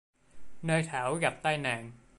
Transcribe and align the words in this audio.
nơi 0.61 0.83
thảo 0.83 1.15
gặp 1.15 1.39
tai 1.43 1.57
nạn 1.57 1.91